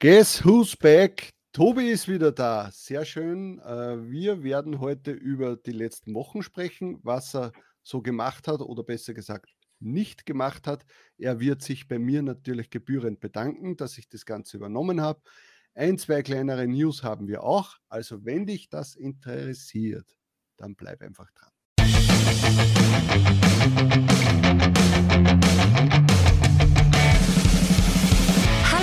[0.00, 1.30] Guess who's back?
[1.52, 2.70] Tobi ist wieder da.
[2.70, 3.58] Sehr schön.
[3.58, 7.50] Äh, wir werden heute über die letzten Wochen sprechen, was er
[7.82, 9.50] so gemacht hat oder besser gesagt
[9.80, 10.86] nicht gemacht hat.
[11.16, 15.20] Er wird sich bei mir natürlich gebührend bedanken, dass ich das Ganze übernommen habe.
[15.74, 17.74] Ein, zwei kleinere News haben wir auch.
[17.88, 20.16] Also wenn dich das interessiert,
[20.58, 21.50] dann bleib einfach dran.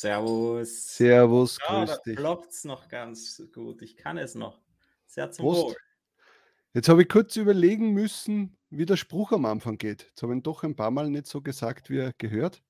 [0.00, 0.96] Servus.
[0.96, 2.16] Servus, ja, grüß da dich.
[2.16, 3.82] ploppt es noch ganz gut.
[3.82, 4.60] Ich kann es noch.
[5.06, 5.64] Sehr zum Prost.
[5.64, 5.76] Wohl.
[6.72, 10.04] Jetzt habe ich kurz überlegen müssen, wie der Spruch am Anfang geht.
[10.04, 12.62] Jetzt habe ich ihn doch ein paar Mal nicht so gesagt, wie er gehört.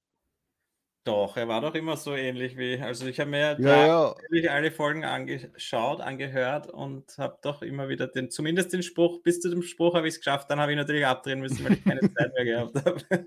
[1.04, 2.78] Doch, er war doch immer so ähnlich wie.
[2.78, 8.06] Also ich habe mir Ja, ja, alle Folgen angeschaut, angehört und habe doch immer wieder
[8.06, 10.76] den, zumindest den Spruch, bis zu dem Spruch habe ich es geschafft, dann habe ich
[10.76, 13.26] natürlich abdrehen müssen, weil ich keine Zeit mehr gehabt habe.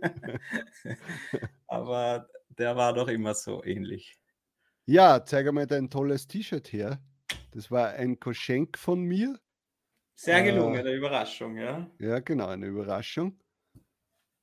[1.67, 4.18] Aber der war doch immer so ähnlich.
[4.86, 7.02] ja, zeig mal dein tolles T-Shirt her.
[7.52, 9.40] Das war ein Geschenk von mir.
[10.16, 11.92] Sehr Äh, gelungen, eine Überraschung, ja.
[11.98, 13.40] Ja, genau, eine Überraschung.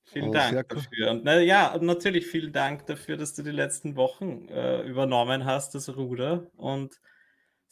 [0.05, 1.11] Vielen Oh, Dank dafür.
[1.13, 5.45] Und na, ja, und natürlich vielen Dank dafür, dass du die letzten Wochen äh, übernommen
[5.45, 7.01] hast, das Ruder, und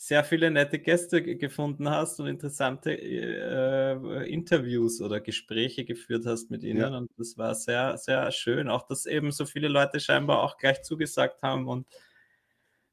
[0.00, 6.50] sehr viele nette Gäste ge- gefunden hast und interessante äh, Interviews oder Gespräche geführt hast
[6.52, 6.78] mit ihnen.
[6.80, 6.96] Ja.
[6.96, 8.68] Und das war sehr, sehr schön.
[8.68, 11.84] Auch, dass eben so viele Leute scheinbar auch gleich zugesagt haben und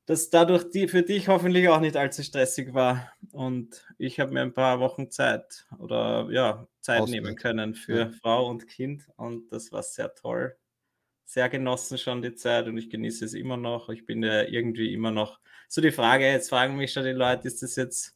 [0.08, 3.12] dass dadurch die für dich hoffentlich auch nicht allzu stressig war.
[3.32, 7.22] Und ich habe mir ein paar Wochen Zeit oder ja, Zeit Auszeit.
[7.22, 8.10] nehmen können für Ja.
[8.22, 9.08] Frau und Kind.
[9.16, 10.56] Und das war sehr toll.
[11.28, 13.90] Sehr genossen schon die Zeit und ich genieße es immer noch.
[13.90, 15.40] Ich bin ja irgendwie immer noch.
[15.68, 18.16] So die Frage, jetzt fragen mich schon die Leute, ist das jetzt,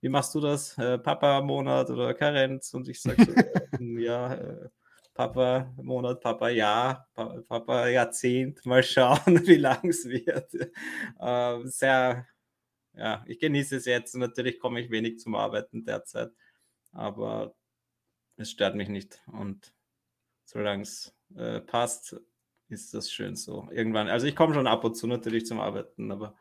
[0.00, 0.76] wie machst du das?
[0.76, 2.74] Äh, Papa-Monat oder Karenz?
[2.74, 3.32] Und ich sage so,
[3.80, 4.68] äh, ja, äh,
[5.14, 8.66] Papa-Monat, Papa-Jahr, Pa- Papa-Jahrzehnt.
[8.66, 10.52] Mal schauen, wie lang es wird.
[11.20, 12.26] Äh, sehr,
[12.94, 14.16] ja, ich genieße es jetzt.
[14.16, 16.32] Natürlich komme ich wenig zum Arbeiten derzeit,
[16.92, 17.54] aber
[18.36, 19.22] es stört mich nicht.
[19.26, 19.72] Und
[20.44, 22.16] solange es äh, passt,
[22.68, 23.68] ist das schön so.
[23.72, 26.36] Irgendwann, also ich komme schon ab und zu natürlich zum Arbeiten, aber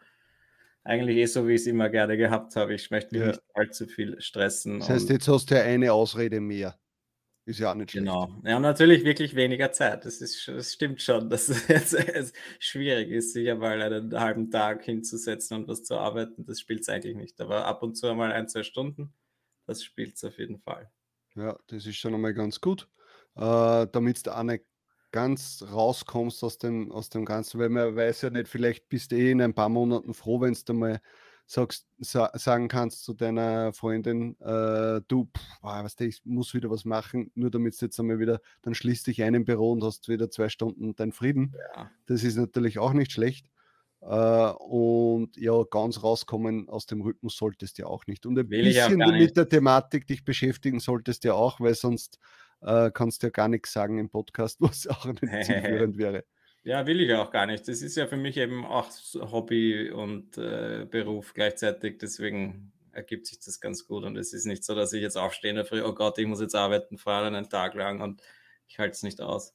[0.83, 2.73] eigentlich eh so, wie ich es immer gerne gehabt habe.
[2.73, 3.27] Ich möchte mich Ja.
[3.31, 4.79] nicht allzu viel stressen.
[4.79, 6.79] Das heißt, jetzt hast du ja eine Ausrede mehr.
[7.45, 8.05] Ist ja auch nicht schlecht.
[8.05, 8.29] Genau.
[8.43, 10.03] Ja, natürlich wirklich weniger Zeit.
[10.05, 14.51] Das, ist, das stimmt schon, dass es jetzt es schwierig ist, sich einmal einen halben
[14.51, 16.45] Tag hinzusetzen und was zu arbeiten.
[16.45, 17.39] Das spielt es eigentlich nicht.
[17.39, 19.13] Aber ab und zu einmal ein, zwei Stunden,
[19.66, 20.91] das spielt es auf jeden Fall.
[21.35, 22.89] Ja, das ist schon einmal ganz gut,
[23.35, 24.66] äh, damit du auch nicht
[25.17, 29.16] ganz rauskommst aus dem, aus dem Ganzen, weil man weiß ja nicht, vielleicht bist du
[29.16, 31.01] eh in ein paar Monaten froh, wenn du mal
[31.47, 36.69] sagst, sa sagen kannst zu deiner Freundin, äh, du, pff, weißt du, ich muss wieder
[36.69, 39.83] was machen, nur damit du jetzt einmal wieder, dann schließt dich ein im Büro und
[39.83, 41.55] hast wieder zwei Stunden deinen Frieden.
[41.75, 43.47] Ja, Das ist natürlich auch nicht schlecht.
[44.01, 48.28] Äh, und ja, ganz rauskommen aus dem Rhythmus solltest du ja auch nicht.
[48.28, 52.19] Und ein Will bisschen mit der Thematik dich beschäftigen solltest du ja auch, weil sonst
[52.62, 56.25] äh, kannst du ja gar nichts sagen im Podcast, was auch nicht zielführend wäre.
[56.63, 57.68] ja, will ich auch gar nicht.
[57.68, 61.97] Das ist ja für mich eben auch Hobby und äh, Beruf gleichzeitig.
[62.00, 64.03] Deswegen ergibt sich das ganz gut.
[64.03, 66.41] Und es ist nicht so, dass ich jetzt aufstehe der Früh, oh Gott, ich muss
[66.41, 68.22] jetzt arbeiten fahren einen Tag lang und
[68.67, 69.53] ich halte es nicht aus.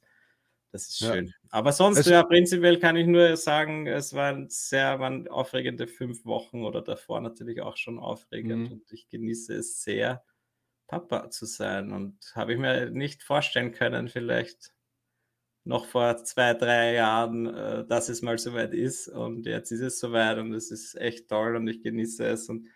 [0.71, 1.13] Das ist Ja.
[1.13, 1.33] schön.
[1.49, 6.25] Aber sonst, Es- ja, prinzipiell kann ich nur sagen, es waren sehr waren aufregende fünf
[6.25, 8.71] Wochen oder davor natürlich auch schon aufregend Mhm.
[8.71, 10.23] und ich genieße es sehr,
[10.99, 14.73] Papa zu sein und habe ich mir nicht vorstellen können, vielleicht
[15.65, 19.99] noch vor zwei, drei Jahren, äh, dass es mal soweit ist und jetzt ist es
[19.99, 22.67] soweit und es ist echt toll und ich genieße es und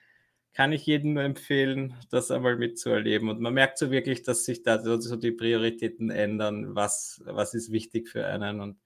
[0.53, 3.29] kann ich jedem nur empfehlen, das einmal mitzuerleben.
[3.29, 7.71] Und man merkt so wirklich, dass sich da so, die Prioritäten ändern, was, was ist
[7.71, 8.59] wichtig für einen.
[8.61, 8.79] Und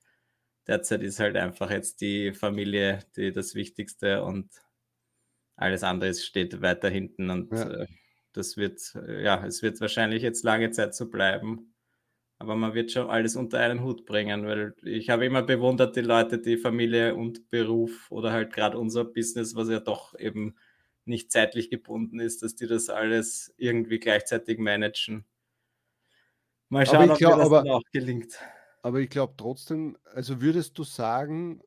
[0.67, 4.49] derzeit ist halt einfach jetzt die Familie die, das Wichtigste und
[5.55, 7.29] alles andere steht weiter hinten.
[7.29, 7.69] Und Ja.
[7.69, 7.87] äh,
[8.33, 11.73] das wird, äh, ja, es wird wahrscheinlich jetzt lange Zeit so bleiben.
[12.39, 16.01] Aber man wird schon alles unter einen Hut bringen, weil ich habe immer bewundert die
[16.01, 20.55] Leute, die Familie und Beruf oder halt gerade unser Business, was ja doch eben
[21.05, 25.25] nicht zeitlich gebunden ist, dass die das alles irgendwie gleichzeitig managen.
[26.69, 28.39] Mal Aber schauen, ich ob glaub- das aber- dann auch gelingt.
[28.81, 31.61] Aber ich glaube trotzdem, also würdest du sagen,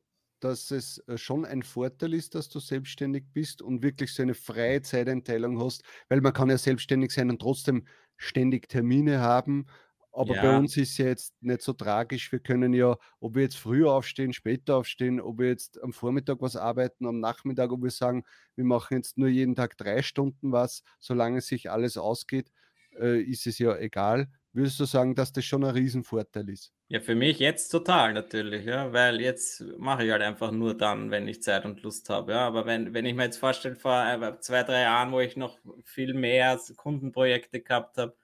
[0.45, 4.33] dass es äh, schon ein Vorteil ist, dass du selbstständig bist und wirklich so eine
[4.35, 7.85] freie Zeiteinteilung hast, weil man kann ja selbstständig sein und trotzdem
[8.17, 9.65] ständig Termine haben.
[10.11, 12.31] Aber bei Ja, uns ist ja jetzt nicht so tragisch.
[12.31, 16.37] Wir können ja, ob wir jetzt früher aufstehen, später aufstehen, ob wir jetzt am Vormittag
[16.41, 18.23] was arbeiten, am Nachmittag, ob wir sagen,
[18.55, 22.49] wir machen jetzt nur jeden Tag drei Stunden was, solange sich alles ausgeht,
[22.97, 24.29] äh, ist es ja egal.
[24.55, 26.73] Würdest du sagen, dass das schon ein Riesenvorteil ist?
[26.87, 31.09] ja, für mich jetzt total natürlich, ja, weil jetzt mache ich halt einfach nur dann,
[31.09, 32.45] wenn ich Zeit und Lust habe, ja.
[32.45, 35.57] Aber wenn, wenn ich mir jetzt vorstelle, vor äh, zwei, drei Jahren, wo ich noch
[35.83, 38.15] viel mehr Kundenprojekte gehabt habe,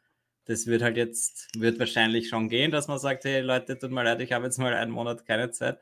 [0.45, 4.03] das wird halt jetzt, wird wahrscheinlich schon gehen, dass man sagt, hey Leute, tut mir
[4.03, 5.79] leid, ich habe jetzt mal einen Monat keine Zeit.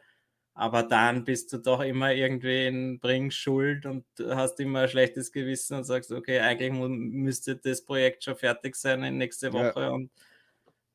[0.54, 5.78] Aber dann bist du doch immer irgendwie in Bringschuld und hast immer ein schlechtes Gewissen
[5.78, 9.74] und sagst, okay, eigentlich müsste das Projekt schon fertig sein in nächste Ja.
[9.74, 9.92] Woche.
[9.92, 10.12] Und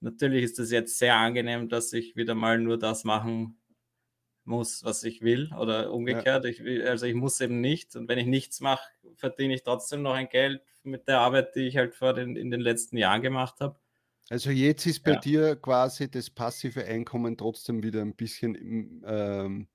[0.05, 3.61] natürlich ist das jetzt sehr angenehm, dass ich wieder mal nur das machen
[4.45, 6.45] muss, was ich will oder umgekehrt.
[6.47, 7.97] Ich will, also ich muss eben nicht.
[7.97, 11.63] Und wenn ich nichts mache, verdiene ich trotzdem noch ein Geld mit der Arbeit, die
[11.69, 13.79] ich halt vor den, in den letzten Jahren gemacht habe.
[14.31, 15.17] Also jetzt ist bei Ja.
[15.17, 19.69] dir quasi das passive Einkommen trotzdem wieder ein bisschen im, ähm,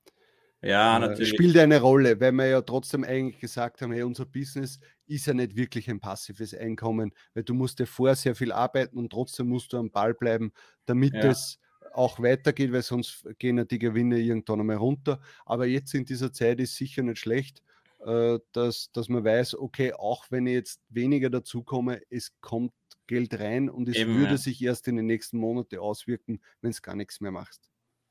[0.61, 1.29] Ja, äh, natürlich.
[1.29, 5.33] spielt eine Rolle, weil wir ja trotzdem eigentlich gesagt haben, hey, unser Business ist ja
[5.33, 9.47] nicht wirklich ein passives Einkommen, weil du musst ja vorher sehr viel arbeiten und trotzdem
[9.47, 10.51] musst du am Ball bleiben,
[10.85, 11.21] damit Ja.
[11.23, 11.59] es
[11.93, 15.21] auch weitergeht, weil sonst gehen ja die Gewinne irgendwann einmal runter.
[15.45, 17.63] Aber jetzt in dieser Zeit ist sicher nicht schlecht,
[18.05, 22.73] äh, dass, dass man weiß, okay, auch wenn ich jetzt weniger dazukomme, es kommt
[23.07, 24.37] Geld rein und es Eben, würde ja.
[24.37, 27.69] sich erst in den nächsten Monaten auswirken, wenn es gar nichts mehr machst.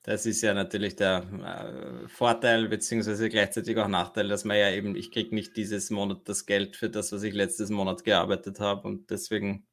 [0.09, 4.97] Das ist ja natürlich der äh, Vorteil, beziehungsweise gleichzeitig auch Nachteil, dass man ja eben,
[4.97, 8.89] ich kriege nicht dieses Monat das Geld für das, was ich letztes Monat gearbeitet habe.
[8.89, 9.67] Und deswegen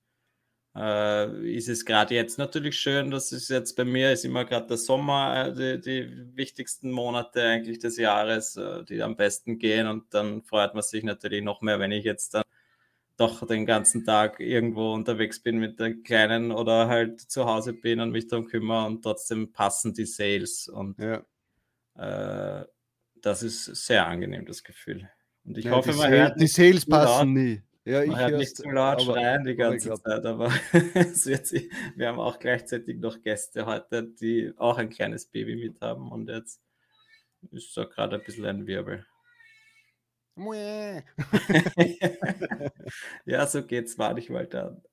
[0.76, 4.68] äh, ist es gerade jetzt natürlich schön, dass es jetzt bei mir ist immer gerade
[4.68, 9.88] der Sommer, äh, die, die wichtigsten Monate eigentlich des Jahres, äh, die am besten gehen.
[9.88, 12.44] Und dann freut man sich natürlich noch mehr, wenn ich jetzt dann
[13.18, 18.00] doch den ganzen Tag irgendwo unterwegs bin mit der Kleinen oder halt zu Hause bin
[18.02, 20.68] und mich darum kümmere und trotzdem passen die Sales.
[20.68, 21.26] Und Ja.
[21.98, 22.66] äh,
[23.22, 25.10] das ist sehr angenehm, das Gefühl.
[25.46, 27.06] Und ich Ja, hoffe, die, man Sal- hört, die Sales zu laut.
[27.06, 27.62] passen nie.
[27.86, 30.52] Ja, ich hört nicht zu laut aber- schreien die ich ganze Zeit, aber
[30.96, 35.56] es wird sie, wir haben auch gleichzeitig noch Gäste heute, die auch ein kleines Baby
[35.56, 36.62] mit haben und jetzt
[37.52, 39.06] ist da gerade ein bisschen ein Wirbel.
[43.26, 44.84] Ja, so geht's manchmal dann.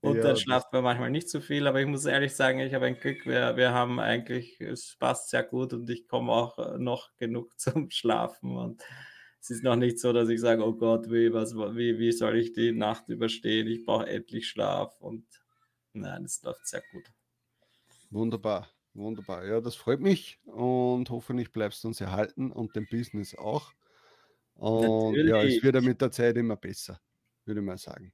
[0.00, 2.74] Und Ja, dann schlaft man manchmal nicht so viel, aber ich muss ehrlich sagen, ich
[2.74, 6.58] habe ein Glück, wir, wir haben eigentlich, es passt sehr gut und ich komme auch
[6.58, 8.82] äh, noch genug zum Schlafen und
[9.40, 12.36] es ist noch nicht so, dass ich sage, oh Gott, wie, was, wie, wie soll
[12.36, 13.66] ich die Nacht überstehen?
[13.68, 15.26] Ich brauche endlich Schlaf und
[15.94, 17.12] nein, es läuft sehr gut.
[18.10, 19.44] Wunderbar, wunderbar.
[19.44, 23.72] Ja, das freut mich und hoffentlich bleibst du uns erhalten und dem Business auch.
[24.62, 25.62] Und ja, es Natürlich.
[25.64, 27.00] wird ja mit der Zeit immer besser,
[27.44, 28.12] würde ich mal sagen.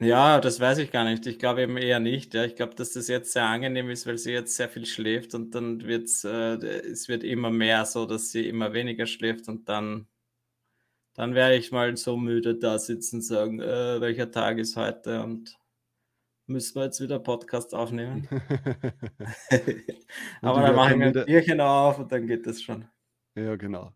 [0.00, 1.26] Ja, das weiß ich gar nicht.
[1.26, 2.32] Ich glaube eben eher nicht.
[2.32, 2.44] Ja.
[2.44, 5.54] Ich glaube, dass das jetzt sehr angenehm ist, weil sie jetzt sehr viel schläft und
[5.54, 10.08] dann wird äh, es wird immer mehr so, dass sie immer weniger schläft und dann,
[11.12, 15.22] dann werde ich mal so müde da sitzen und sagen, äh, welcher Tag ist heute
[15.22, 15.54] und
[16.46, 18.26] müssen wir jetzt wieder Podcast aufnehmen.
[20.40, 22.88] Aber dann mache ich werden mir ein Bierchen auf und dann geht das schon.
[23.36, 23.92] Ja, genau.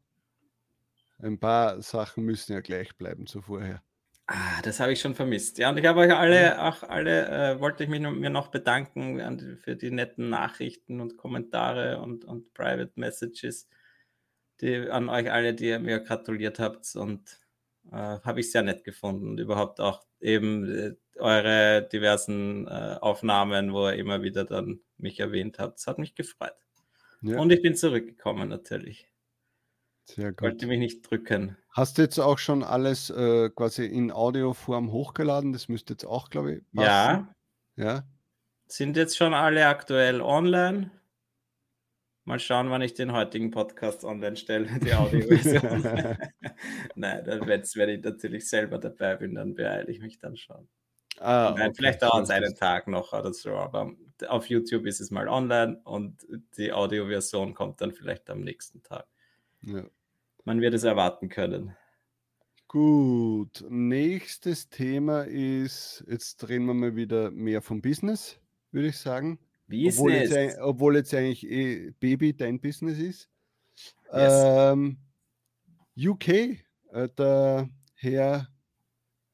[1.18, 3.82] Ein paar Sachen müssen ja gleich bleiben zu vorher.
[4.30, 5.56] Ah, das habe ich schon vermisst.
[5.56, 8.48] Ja, und ich habe euch alle, auch alle, äh, wollte ich mich noch, mir noch
[8.48, 13.68] bedanken an, für die netten Nachrichten und Kommentare und, und Private Messages,
[14.60, 16.94] die an euch alle, die ihr mir gratuliert habt.
[16.94, 17.40] Und
[17.90, 19.30] äh, habe ich sehr nett gefunden.
[19.30, 25.20] Und überhaupt auch eben äh, eure diversen äh, Aufnahmen, wo ihr immer wieder dann mich
[25.20, 25.78] erwähnt habt.
[25.78, 26.66] Es hat mich gefreut.
[27.22, 29.08] Ja, Und ich bin zurückgekommen natürlich.
[30.08, 30.68] Sehr Ich wollte gut.
[30.68, 31.56] mich nicht drücken.
[31.70, 35.52] Hast du jetzt auch schon alles äh, quasi in Audioform hochgeladen?
[35.52, 36.86] Das müsste jetzt auch, glaube ich, passen.
[36.86, 37.34] Ja,
[37.76, 38.04] Ja.
[38.66, 40.90] Sind jetzt schon alle aktuell online?
[42.24, 45.62] Mal schauen, wann ich den heutigen Podcast online stelle, die Audioversion.
[46.94, 50.68] Nein, wenn ich natürlich selber dabei bin, dann beeile ich mich dann schon.
[51.18, 52.54] Ah, Nein, okay, vielleicht dauert es einen.
[52.54, 53.92] Tag noch oder so, aber
[54.28, 56.26] auf YouTube ist es mal online und
[56.58, 59.06] die Audioversion kommt dann vielleicht am nächsten Tag.
[59.62, 59.84] Ja.
[60.48, 61.76] Man wird es erwarten können.
[62.68, 68.40] Gut, nächstes Thema ist, jetzt drehen wir mal wieder mehr vom Business,
[68.70, 69.38] würde ich sagen.
[69.66, 70.56] Obwohl jetzt, Business.
[70.58, 73.28] obwohl jetzt eigentlich eh Baby dein Business ist.
[74.10, 74.42] Yes.
[74.46, 74.96] Ähm,
[75.98, 76.56] UK, äh,
[77.18, 78.48] der Herr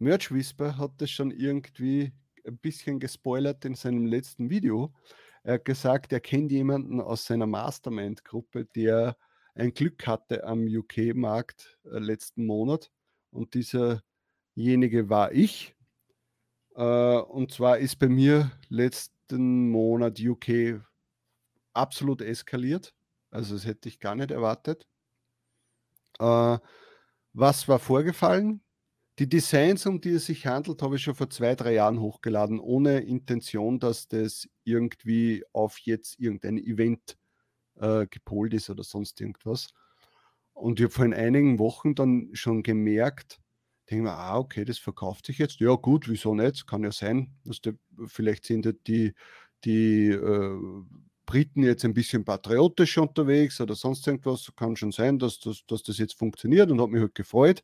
[0.01, 2.13] Merch Whisper hat das schon irgendwie
[2.45, 4.93] ein bisschen gespoilert in seinem letzten Video.
[5.45, 9.17] Er hat gesagt, er kennt jemanden aus seiner Mastermind-Gruppe, der
[9.55, 12.91] ein Glück hatte am UK-Markt äh, letzten Monat.
[13.31, 15.75] Und dieserjenige war ich.
[16.75, 16.83] Äh,
[17.19, 20.81] und zwar ist bei mir letzten Monat UK
[21.73, 22.95] absolut eskaliert.
[23.31, 24.87] Also das hätte ich gar nicht erwartet.
[26.19, 26.59] Äh,
[27.33, 28.61] was war vorgefallen?
[29.21, 32.59] Die Designs, um die es sich handelt, habe ich schon vor zwei, drei Jahren hochgeladen,
[32.59, 37.17] ohne Intention, dass das irgendwie auf jetzt irgendein Event
[37.81, 39.69] äh, gepolt ist oder sonst irgendwas.
[40.53, 43.41] Und ich habe vor einigen Wochen dann schon gemerkt,
[43.91, 45.61] denke mir, ah, okay, das verkauft sich jetzt.
[45.61, 46.67] Ja, gut, wieso nicht?
[46.67, 47.73] Kann ja sein, dass die,
[48.07, 49.15] vielleicht sind die,
[49.65, 50.59] die äh,
[51.27, 54.53] Briten jetzt ein bisschen patriotisch unterwegs oder sonst irgendwas.
[54.57, 57.63] Kann schon sein, dass das, dass das jetzt funktioniert und hat mich halt gefreut.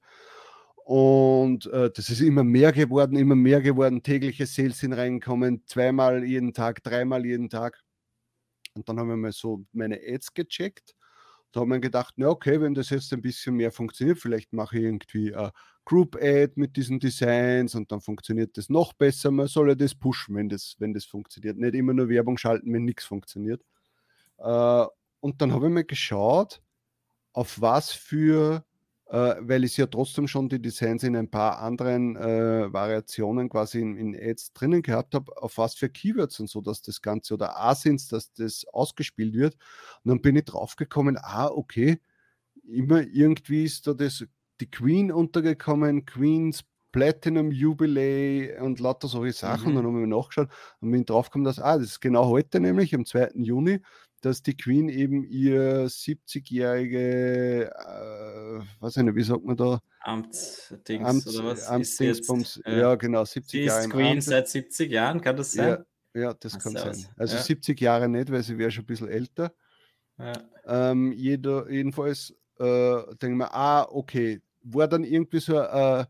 [0.85, 4.03] Und äh, das ist immer mehr geworden, immer mehr geworden.
[4.03, 7.81] Tägliche Sales sind reingekommen, zweimal jeden Tag, dreimal jeden Tag.
[8.81, 10.95] Und dann haben wir mal so meine Ads gecheckt.
[11.53, 14.79] Da haben wir gedacht, na okay, wenn das jetzt ein bisschen mehr funktioniert, vielleicht mache
[14.79, 15.53] ich irgendwie eine
[15.85, 19.31] Group Ad mit diesen Designs und dann funktioniert das noch besser.
[19.31, 21.59] Man soll ja das pushen, wenn das, wenn das funktioniert.
[21.59, 23.63] Nicht immer nur Werbung schalten, wenn nichts funktioniert.
[24.39, 24.87] Äh,
[25.21, 26.63] und dann habe ich mal geschaut,
[27.33, 28.65] auf was für
[29.11, 33.81] äh, weil ich ja trotzdem schon die Designs in ein paar anderen äh, Variationen quasi
[33.81, 37.35] in, in, Ads drinnen gehabt habe, auf was für Keywords und so, dass das Ganze
[37.35, 39.55] oder A-Sins, dass das ausgespielt wird.
[40.05, 41.99] Und dann bin ich draufgekommen, ah, okay,
[42.63, 44.25] immer irgendwie ist da das,
[44.61, 46.63] die Queen untergekommen, Queens
[46.93, 49.73] Platinum Jubilee und lauter solche Sachen.
[49.73, 49.77] Mhm.
[49.77, 50.49] Dann habe ich nachgeschaut
[50.81, 53.31] und bin draufgekommen, dass, ah, das ist genau heute nämlich, am 2.
[53.35, 53.81] Juni,
[54.21, 59.81] dass die Queen eben ihr 70-jährige, äh, was nicht, wie sagt man da?
[60.01, 61.67] Amtsdings Amts, oder was?
[61.67, 62.73] Amtsdingsbums, ja.
[62.73, 63.81] ja, genau, 70 sie Jahre.
[63.81, 64.23] ist Queen Amt.
[64.25, 65.85] seit 70 Jahren, kann das sein?
[66.15, 67.07] Ja, ja das Ach, kann sein.
[67.17, 67.43] Also ja.
[67.43, 69.53] 70 Jahre nicht, weil sie wäre schon ein bisschen älter.
[70.19, 70.33] Ja.
[70.67, 76.07] Ähm, jeder, jedenfalls äh, denke ich mir, ah, okay, war dann irgendwie so ein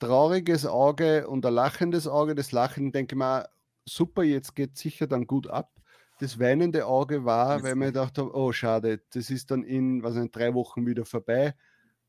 [0.00, 2.34] trauriges Auge und ein lachendes Auge.
[2.34, 3.48] Das Lachen, denke ich mir,
[3.84, 5.77] super, jetzt geht sicher dann gut ab
[6.18, 10.16] das weinende Auge war, weil man gedacht habe, oh schade, das ist dann in was
[10.16, 11.54] in drei Wochen wieder vorbei.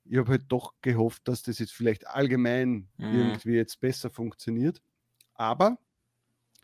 [0.06, 3.14] Ich habe halt doch gehofft, dass das jetzt vielleicht allgemein mhm.
[3.14, 4.82] irgendwie jetzt besser funktioniert.
[5.36, 5.78] Aber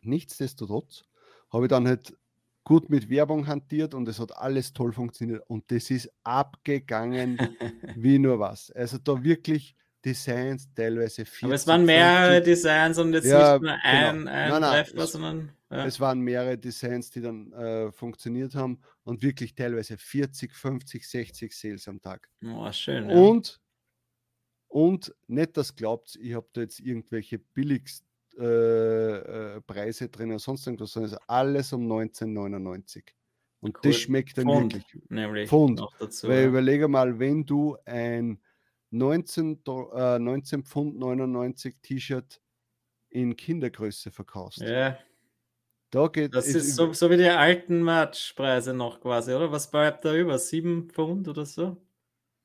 [0.01, 1.03] nichtsdestotrotz
[1.51, 2.17] habe ich dann halt
[2.63, 7.37] gut mit Werbung hantiert und es hat alles toll funktioniert und das ist abgegangen
[7.95, 8.71] wie nur was.
[8.71, 11.43] Also da wirklich Designs, teilweise 40.
[11.45, 14.31] Aber es waren mehrere Designs und jetzt ja, nicht nur ein, genau.
[14.31, 15.51] ein nein, nein, Treffer, sondern.
[15.77, 15.85] Ja.
[15.85, 21.55] Es waren mehrere Designs, die dann äh, funktioniert haben und wirklich teilweise 40, 50, 60
[21.55, 22.29] Sales am Tag.
[22.43, 23.09] Oh, schön.
[23.09, 23.15] Ja.
[23.15, 23.59] Und,
[24.67, 28.03] und nicht, dass glaubt, ich habe da jetzt irgendwelche Billigpreise
[28.39, 33.15] äh, äh, drin oder sonst irgendwas, sondern es ist alles um 1999.
[33.59, 33.81] Und cool.
[33.83, 35.09] das schmeckt dann Pfund, wirklich.
[35.09, 35.81] Nämlich Pfund.
[35.99, 36.47] Dazu, Weil ja.
[36.47, 38.39] überlege mal, wenn du ein
[38.91, 39.61] 19,
[39.95, 42.41] äh, 19 Pfund 99 T-Shirt
[43.09, 44.61] in Kindergröße verkaufst.
[44.61, 44.97] Ja.
[45.95, 49.51] Da geht das ist, so, so, wie die alten Matchpreise noch quasi, oder?
[49.51, 50.37] Was bleibt da über?
[50.37, 51.77] 7 Pfund oder so?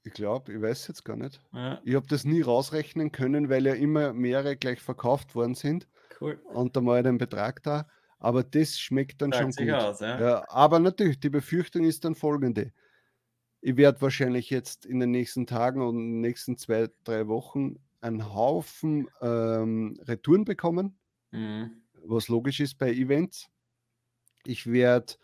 [0.03, 1.41] Ich glaube, ich weiß jetzt gar nicht.
[1.53, 1.81] Ja.
[1.85, 5.89] Ich habe das nie rausrechnen können, weil ja immer mehrere gleich verkauft worden sind.
[6.21, 6.41] Cool.
[6.53, 7.87] Und da mal den Betrag da.
[8.19, 9.75] Aber das schmeckt dann Sagt schon gut.
[9.75, 10.21] Aus, ja.
[10.21, 12.73] Ja, aber natürlich, die Befürchtung ist dann folgende
[13.61, 17.77] ich werde wahrscheinlich jetzt in den nächsten Tagen und in den nächsten zwei, drei Wochen
[18.01, 20.99] einen Haufen ähm, Retouren bekommen,
[21.31, 21.80] mhm.
[22.05, 23.49] Was logisch ist bei Events.
[24.45, 25.15] Ich werde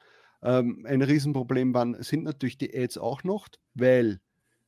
[0.43, 4.21] ähm, ein Riesenproblem waren, sind natürlich die Ads auch noch, weil,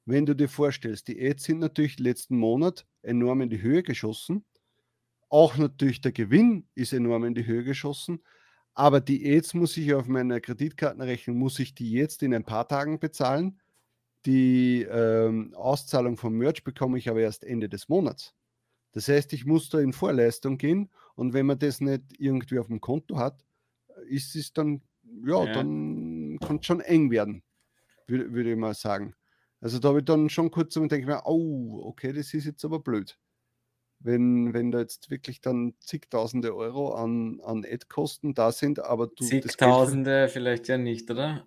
[0.07, 4.45] wenn du dir vorstellst, die Ads sind natürlich letzten Monat enorm in die Höhe geschossen.
[5.29, 8.21] Auch natürlich der Gewinn ist enorm in die Höhe geschossen.
[8.75, 12.69] Aber die Ads muss ich auf meiner Kreditkartenrechnung, muss ich die jetzt in ein paar
[12.69, 13.61] Tagen bezahlen.
[14.25, 18.35] Die ähm, Auszahlung vom Merch bekomme ich aber erst Ende des Monats.
[18.99, 22.67] Das heißt, ich muss da in Vorleistung gehen und wenn man das nicht irgendwie auf
[22.67, 23.45] dem Konto hat,
[24.09, 24.83] ist es dann,
[25.25, 25.53] ja, ja.
[25.53, 27.45] dann kann es schon eng werden,
[28.09, 29.15] würde, würde ich mal sagen.
[29.61, 32.65] Also da habe ich dann schon kurz und denke mir, oh, okay, das ist jetzt
[32.65, 33.17] aber blöd
[34.01, 39.25] wenn, wenn da jetzt wirklich dann zigtausende Euro an, an Ad-Kosten da sind, aber du.
[39.25, 41.47] Zigtausende vielleicht ja nicht, oder?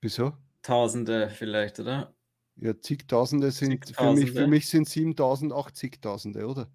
[0.00, 0.32] Wieso?
[0.62, 2.14] Tausende vielleicht, oder?
[2.56, 4.26] Ja, zigtausende sind, zigtausende?
[4.26, 6.70] Für, mich, für mich sind 7000 auch zigtausende, oder?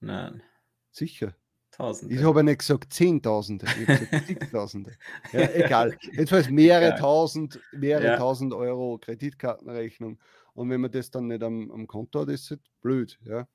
[0.00, 0.42] Nein.
[0.90, 1.34] Sicher.
[1.70, 2.14] Tausende.
[2.14, 4.92] Ich habe nicht gesagt Zehntausende, ich gesagt Zigtausende.
[5.32, 5.96] Ja, egal.
[6.12, 6.96] Jedenfalls mehrere ja.
[6.96, 8.16] tausend, mehrere ja.
[8.16, 10.18] tausend Euro Kreditkartenrechnung.
[10.54, 13.16] Und wenn man das dann nicht am, am Konto hat, ist es blöd.
[13.22, 13.46] Ja.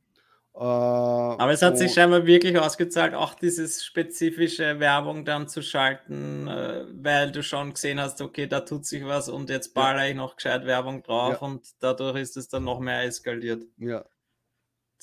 [0.55, 6.47] Äh, Aber es hat sich scheinbar wirklich ausgezahlt, auch dieses spezifische Werbung dann zu schalten,
[6.47, 10.15] äh, weil du schon gesehen hast, okay, da tut sich was und jetzt baller ich
[10.15, 11.47] noch gescheit Werbung drauf Ja.
[11.47, 13.63] und dadurch ist es dann noch mehr eskaliert.
[13.77, 14.05] ja,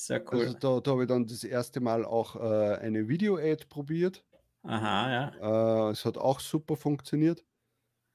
[0.01, 0.41] Sehr cool.
[0.41, 4.25] also da, da habe ich dann das erste Mal auch äh, eine Video-Ad probiert.
[4.63, 5.89] Aha, ja.
[5.89, 7.45] Äh, es hat auch super funktioniert.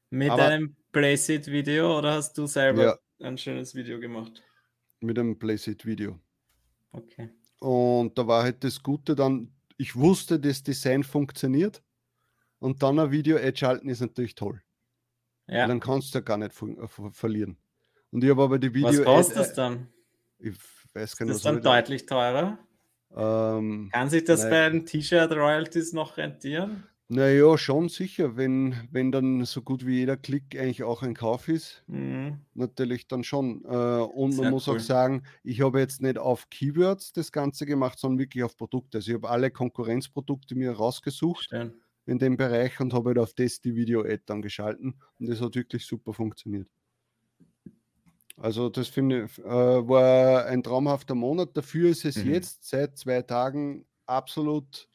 [0.10, 2.84] Mit Aber- einem Playset-Video oder hast du selber
[3.20, 3.28] Ja.
[3.28, 4.42] ein schönes Video gemacht?
[5.02, 6.20] mit einem Playset-Video.
[6.92, 7.30] Okay.
[7.60, 11.84] Und da war halt das Gute dann, ich wusste, das Design funktioniert.
[12.58, 14.60] Und dann ein Video-Ad schalten ist natürlich toll.
[15.48, 15.68] Ja.
[15.68, 17.58] Dann kannst du ja gar nicht ver äh, ver verlieren.
[18.10, 19.88] Und ich habe aber die Was Video kostet das dann?
[20.40, 20.58] Ich
[20.96, 22.58] weiß Ist gar nicht, das hab dann ich da- deutlich teurer?
[23.16, 24.50] Ähm, Kann sich das Nein.
[24.50, 26.84] bei den T-Shirt-Royalties noch rentieren?
[27.08, 31.48] naja, schon sicher, wenn, wenn dann so gut wie jeder Klick eigentlich auch ein Kauf
[31.50, 32.40] ist, Mhm.
[32.56, 33.64] natürlich dann schon.
[33.64, 34.78] Äh, und Sehr man muss cool.
[34.78, 38.98] auch sagen, ich habe jetzt nicht auf Keywords das Ganze gemacht, sondern wirklich auf Produkte.
[38.98, 41.74] Also ich habe alle Konkurrenzprodukte mir rausgesucht Schön.
[42.08, 45.54] in dem Bereich und habe halt auf das die Video-Ad dann geschalten und das hat
[45.56, 46.68] wirklich super funktioniert.
[48.38, 51.56] Also das finde ich, äh, war ein traumhafter Monat.
[51.56, 52.34] Dafür ist es Mhm.
[52.34, 54.88] jetzt seit zwei Tagen absolut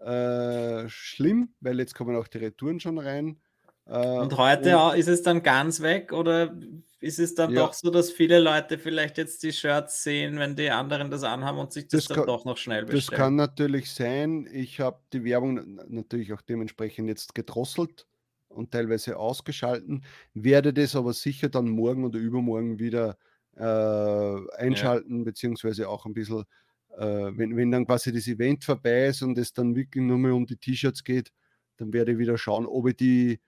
[0.00, 3.40] äh, schlimm, weil jetzt kommen auch die Retouren schon rein.
[3.86, 6.54] Äh, Und heute au- ist es dann ganz weg oder
[7.00, 7.60] ist es dann Ja.
[7.66, 11.58] doch so, dass viele Leute vielleicht jetzt die Shirts sehen, wenn die anderen das anhaben
[11.58, 13.18] und sich das, Das dann kann- doch noch schnell Das bestellen?
[13.18, 14.46] kann natürlich sein.
[14.52, 18.06] Ich habe die Werbung natürlich auch dementsprechend jetzt gedrosselt
[18.54, 23.16] und teilweise ausgeschalten, werde das aber sicher dann morgen oder übermorgen wieder
[23.56, 26.44] äh, einschalten, beziehungsweise auch ein bisschen,
[26.96, 30.34] äh, wenn, wenn dann quasi das Event vorbei ist und es dann wirklich nur mehr
[30.34, 31.30] um die T-Shirts geht,
[31.76, 33.40] dann werde ich wieder schauen, ob ich die,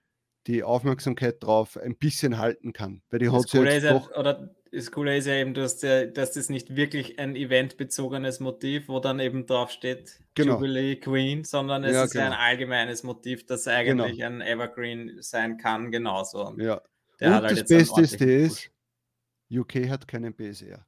[0.47, 3.01] die Aufmerksamkeit drauf ein bisschen halten kann.
[3.09, 5.53] Weil die hat Das sie Coole, jetzt ja, doch, oder das Coole ist ja eben,
[5.53, 10.55] dass, der, dass das nicht wirklich ein eventbezogenes Motiv, wo dann eben drauf steht Genau.
[10.55, 12.41] Jubilee Queen, sondern es Ja, ist ja ein genau.
[12.43, 16.45] allgemeines Motiv, das eigentlich ein Evergreen sein kann, genauso.
[16.47, 16.81] Und ja.
[17.19, 18.69] der hat Und halt das Beste ist das.
[19.59, 20.85] UK hat keinen BSR.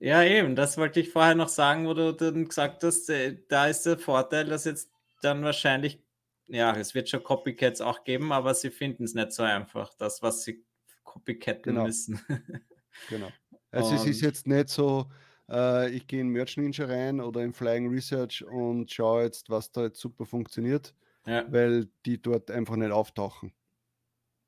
[0.00, 3.66] Ja, eben, das wollte ich vorher noch sagen, wo du dann gesagt hast, äh, da
[3.66, 4.90] ist der Vorteil, dass jetzt
[5.22, 6.00] dann wahrscheinlich,
[6.46, 10.22] ja, es wird schon Copycats auch geben, aber sie finden es nicht so einfach, das,
[10.22, 10.64] was sie
[11.04, 11.84] copycatten Genau.
[11.84, 12.20] müssen.
[13.06, 13.32] Genau.
[13.70, 15.10] Also es ist Und- jetzt nicht so,
[15.50, 19.70] äh, ich gehe in Merch Ninja rein oder in Flying Research und schaue jetzt, was
[19.72, 20.94] da jetzt super funktioniert,
[21.26, 23.52] ja, weil die dort einfach nicht auftauchen.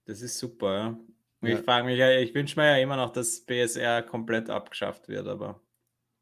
[0.07, 0.87] das ist super, ja.
[1.43, 1.59] Und Ja.
[1.59, 5.27] Ich frage mich ja, ich wünsche mir ja immer noch, dass BSR komplett abgeschafft wird,
[5.27, 5.61] aber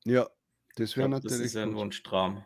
[0.05, 0.29] Ja,
[0.77, 2.45] das ich wäre glaube, das natürlich ist ein gut, Wunschtraum.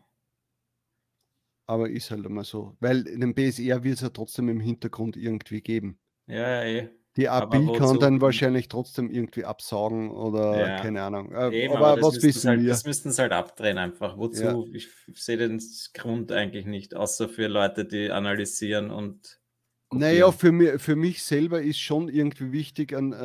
[1.67, 2.77] aber ist halt immer so.
[2.81, 5.99] Weil den BSR wird es ja trotzdem im Hintergrund irgendwie geben.
[6.27, 7.02] Ja, ja, eh.
[7.17, 10.77] Die Aber API kann dann wahrscheinlich trotzdem irgendwie absaugen oder Ja.
[10.81, 11.31] keine Ahnung.
[11.33, 12.71] Äh, Eben, aber das was wissen halt, wir?
[12.71, 14.17] Das müssten sie halt abdrehen einfach.
[14.17, 14.43] Wozu?
[14.43, 14.63] Ja.
[14.73, 15.61] Ich sehe den
[15.95, 19.39] Grund eigentlich nicht, außer für Leute, die analysieren und.
[19.95, 20.39] Naja, kopieren.
[20.39, 23.17] für mich, für mich selber ist schon irgendwie wichtig, ein, äh,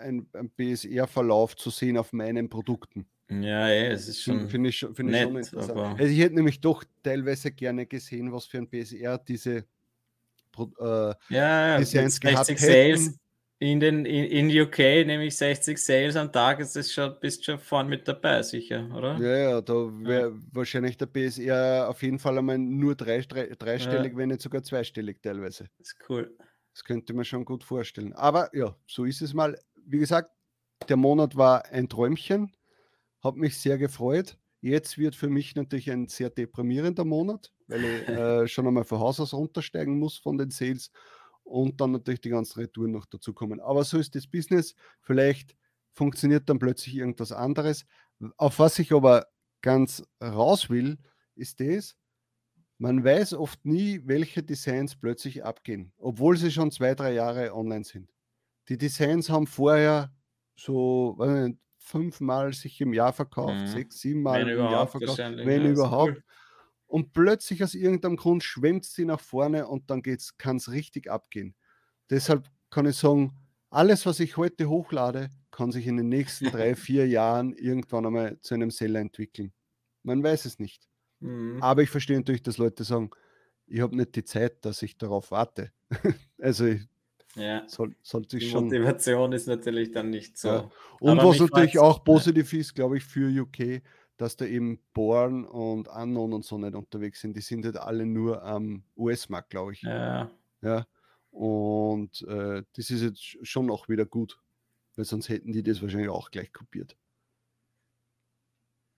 [0.00, 3.06] ein, ein BSR-Verlauf zu sehen auf meinen Produkten.
[3.30, 4.50] Ja, eh, es ist Finde schon.
[4.50, 5.70] find ich, find ich schon interessant.
[5.70, 9.64] aber- Also ich hätte nämlich doch teilweise gerne gesehen, was für ein BSR diese
[10.58, 13.20] äh, Ja, ja, Designs mit gehabt 60 Sales hätten.
[13.58, 17.58] in, den, in, in UK, nämlich 60 Sales am Tag, ist das schon, bist schon
[17.58, 19.16] vorn mit dabei, sicher, oder?
[19.18, 24.16] Ja, ja, da wäre wahrscheinlich der BSR auf jeden Fall einmal nur drei, drei, dreistellig,
[24.16, 25.68] wenn nicht sogar zweistellig teilweise.
[25.78, 26.36] Das ist cool.
[26.72, 28.12] Das könnte man schon gut vorstellen.
[28.12, 29.58] Aber ja, so ist es mal.
[29.86, 30.30] Wie gesagt,
[30.88, 32.52] der Monat war ein Träumchen,
[33.22, 34.36] hat mich sehr gefreut.
[34.60, 38.98] Jetzt wird für mich natürlich ein sehr deprimierender Monat, weil ich äh, schon einmal von
[39.00, 40.90] Haus aus runtersteigen muss von den Sales
[41.44, 43.60] und dann natürlich die ganzen Retouren noch dazu kommen.
[43.60, 44.74] Aber so ist das Business.
[45.00, 45.56] Vielleicht
[45.92, 47.84] funktioniert dann plötzlich irgendwas anderes.
[48.36, 49.26] Auf was ich aber
[49.62, 50.98] ganz raus will,
[51.34, 51.96] ist das,
[52.78, 57.84] man weiß oft nie, welche Designs plötzlich abgehen, obwohl sie schon zwei, drei Jahre online
[57.84, 58.10] sind.
[58.68, 60.12] Die Designs haben vorher
[60.56, 63.66] so nicht, fünfmal sich im Jahr verkauft, Mhm.
[63.66, 66.16] sechs, siebenmal im Jahr verkauft, wenn ja, überhaupt.
[66.16, 66.24] cool.
[66.86, 70.02] Und plötzlich aus irgendeinem Grund schwemmt sie nach vorne und dann
[70.38, 71.54] kann es richtig abgehen.
[72.10, 73.36] Deshalb kann ich sagen,
[73.70, 78.40] alles, was ich heute hochlade, kann sich in den nächsten drei, vier Jahren irgendwann einmal
[78.40, 79.52] zu einem Seller entwickeln.
[80.02, 80.88] Man weiß es nicht.
[81.20, 81.62] Mhm.
[81.62, 83.10] Aber ich verstehe natürlich, dass Leute sagen,
[83.66, 85.72] ich habe nicht die Zeit, dass ich darauf warte.
[86.38, 86.86] also ich
[87.34, 88.64] Ja, soll, sollte die ich schon.
[88.64, 90.48] Motivation ist natürlich dann nicht so.
[90.48, 90.70] Ja.
[91.00, 93.82] Und Aber was natürlich auch positiv ist, glaube ich, für UK,
[94.16, 97.36] dass da eben Born und Unknown und so nicht unterwegs sind.
[97.36, 99.82] Die sind halt alle nur am US-Markt, glaube ich.
[99.82, 100.30] Ja,
[100.62, 100.86] Ja.
[101.30, 104.40] Und äh, das ist jetzt sch- schon auch wieder gut,
[104.94, 106.96] weil sonst hätten die das wahrscheinlich auch gleich kopiert.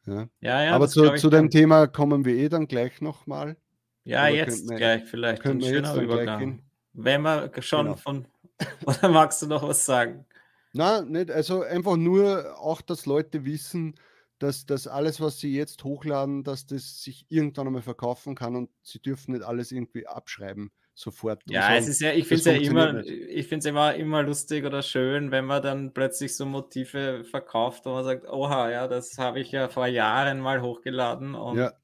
[0.07, 0.29] Ja.
[0.41, 1.51] Ja, ja, Aber zu, zu dem.
[1.51, 3.57] Thema kommen wir eh dann gleich nochmal.
[4.05, 5.43] Ja, Oder jetzt wir- gleich vielleicht.
[5.43, 6.63] könnten Ein wir jetzt Übergang.
[6.93, 7.97] Wenn wir schon Genau.
[7.97, 8.27] von.
[8.87, 10.25] Oder magst du noch was sagen?
[10.73, 13.95] Na, nicht, also einfach nur auch, dass Leute wissen,
[14.39, 18.71] dass das alles, was sie jetzt hochladen, dass das sich irgendwann einmal verkaufen kann und
[18.83, 21.51] sie dürfen nicht alles irgendwie abschreiben sofort.
[21.51, 23.09] und Ja, sagen, es ist ja, ich finde es ja immer, nicht.
[23.09, 27.87] ich finde es immer, immer lustig oder schön, wenn man dann plötzlich so Motive verkauft,
[27.87, 31.79] wo man sagt, oha, ja, das habe ich ja vor Jahren mal hochgeladen und Ja,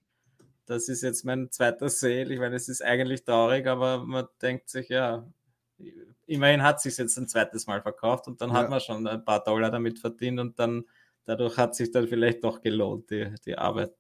[0.67, 2.33] das ist jetzt mein zweiter Sale.
[2.33, 5.27] Ich meine, es ist eigentlich traurig, aber man denkt sich, ja,
[6.27, 8.55] immerhin hat sich jetzt ein zweites Mal verkauft und dann Ja.
[8.55, 10.85] hat man schon ein paar Dollar damit verdient und dann
[11.25, 13.93] dadurch hat sich dann vielleicht doch gelohnt, die, die Arbeit.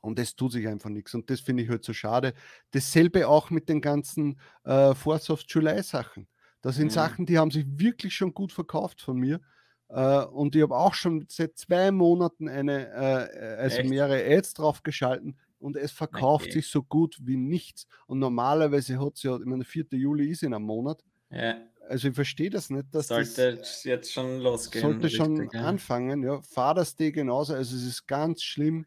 [0.00, 1.14] und es tut sich einfach nichts.
[1.14, 2.34] Und das finde ich halt so schade.
[2.72, 6.28] Dasselbe auch mit den ganzen äh, Force of July Sachen.
[6.62, 6.90] Das sind Mhm.
[6.92, 9.40] Sachen, die haben sich wirklich schon gut verkauft von mir.
[9.88, 13.90] Äh, und ich habe auch schon seit zwei Monaten eine, äh, also Echt?
[13.90, 16.52] mehrere Ads drauf geschalten und es verkauft Okay.
[16.52, 17.86] sich so gut wie nichts.
[18.06, 19.96] Und normalerweise hat es ja, ich meine, der 4.
[19.98, 21.02] Juli ist in einem Monat.
[21.30, 21.56] Ja,
[21.88, 24.82] Also ich verstehe das nicht, dass das sollte jetzt schon losgehen.
[24.82, 25.62] sollte schon richtig, ja.
[25.68, 26.22] anfangen.
[26.22, 26.40] Ja.
[26.42, 28.86] Father's Day genauso, also es ist ganz schlimm.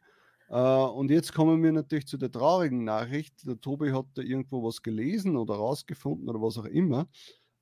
[0.53, 3.33] Äh, und jetzt kommen wir natürlich zu der traurigen Nachricht.
[3.47, 7.07] Der Tobi hat da irgendwo was gelesen oder rausgefunden oder was auch immer.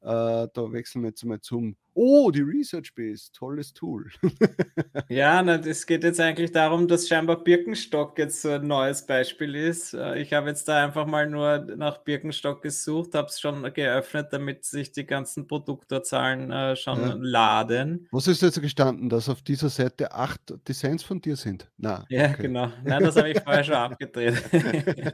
[0.01, 4.09] Äh, da wechseln wir jetzt mal zum Oh, die Research Base, tolles Tool.
[5.09, 9.55] Ja, na, es geht jetzt eigentlich darum, dass scheinbar Birkenstock jetzt so ein neues Beispiel
[9.55, 9.93] ist.
[9.93, 14.27] Äh, Ich habe jetzt da einfach mal nur nach Birkenstock gesucht, habe es schon geöffnet,
[14.31, 17.13] damit sich die ganzen Produktorzahlen äh, schon Ja.
[17.19, 18.07] laden.
[18.11, 21.69] Was ist jetzt gestanden, dass auf dieser Seite acht Designs von dir sind?
[21.77, 22.43] Na, Ja, okay.
[22.43, 22.71] genau.
[22.85, 24.41] Nein, das habe ich vorher schon abgedreht.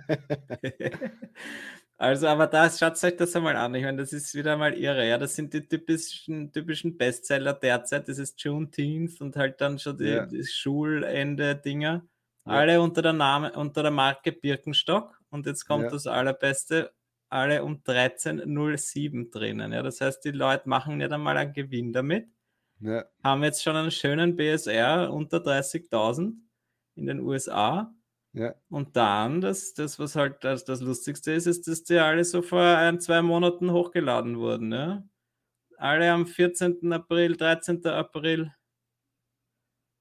[1.99, 3.73] Also, aber da schaut euch das einmal an.
[3.73, 5.07] Ich meine, das ist wieder mal irre.
[5.07, 8.07] Ja, das sind die typischen, typischen Bestseller derzeit.
[8.07, 10.25] Das ist Juneteenth und halt dann schon die, Ja.
[10.27, 12.05] die Schulende-Dinger.
[12.45, 12.51] Ja.
[12.51, 15.19] Alle unter der Name, unter der Marke Birkenstock.
[15.31, 15.89] Und jetzt kommt Ja.
[15.89, 16.93] das Allerbeste,
[17.29, 19.73] alle um 13,07 drinnen.
[19.73, 22.27] Ja, das heißt, die Leute machen nicht einmal einen Gewinn damit
[22.79, 26.35] Ja, haben jetzt schon einen schönen BSR unter 30.000
[26.95, 27.91] in den USA.
[28.37, 32.23] Ja, Und dann, das, das was halt das, das Lustigste ist, ist, dass die alle
[32.23, 34.71] so vor ein, zwei Monaten hochgeladen wurden.
[34.71, 35.03] Ja?
[35.77, 36.91] Alle am 14.
[36.93, 37.85] April, 13.
[37.87, 38.53] April.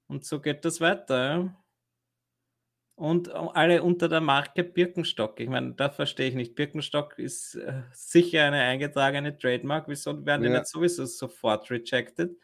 [0.09, 1.19] Und so geht das weiter.
[1.19, 1.63] Ja?
[2.99, 5.39] Und alle unter der Marke Birkenstock.
[5.41, 6.55] Ich meine, das verstehe ich nicht.
[6.55, 9.87] Birkenstock ist äh, sicher eine eingetragene Trademark.
[9.89, 10.61] Wieso werden die Ja.
[10.61, 12.39] nicht sowieso sofort rejected?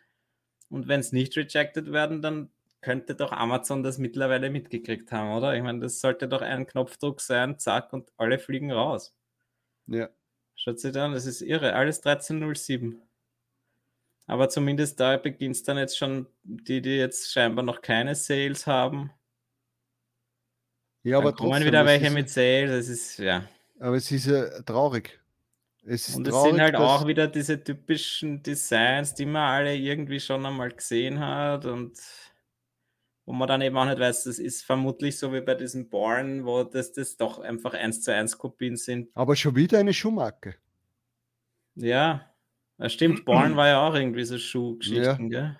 [0.68, 2.50] Und wenn es nicht rejected werden, dann
[2.82, 5.54] könnte doch Amazon das mittlerweile mitgekriegt haben, oder?
[5.56, 9.14] Ich meine, das sollte doch ein Knopfdruck sein, zack, und alle fliegen raus.
[9.86, 10.10] ja.
[10.54, 11.74] Schaut sich an, das ist irre.
[11.74, 12.94] Alles 13.07.
[14.26, 18.66] Aber zumindest da beginnt es dann jetzt schon, die, die jetzt scheinbar noch keine Sales
[18.66, 19.10] haben.
[21.02, 22.70] Ja, dann aber kommen trotzdem, wieder welche ist, mit Sales.
[22.70, 23.48] Das ist, ja.
[23.80, 25.18] aber es ist ja traurig.
[25.84, 29.74] Es ist Und es traurig, sind halt auch wieder diese typischen Designs, die man alle
[29.74, 31.98] irgendwie schon einmal gesehen hat und
[33.24, 36.44] wo man dann eben auch nicht weiß, das ist vermutlich so wie bei diesem Born,
[36.44, 39.10] wo das, das doch einfach eins zu eins Kopien sind.
[39.14, 40.56] Aber schon wieder eine Schuhmarke.
[41.74, 42.30] Ja,
[42.78, 43.24] das stimmt.
[43.24, 45.58] Born war ja auch irgendwie so Schuhgeschichten, gell?